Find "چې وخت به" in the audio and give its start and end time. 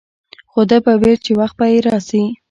1.25-1.65